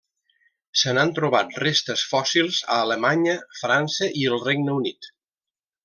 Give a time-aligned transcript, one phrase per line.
[0.83, 5.13] Se n'han trobat restes fòssils a Alemanya, França i el Regne Unit.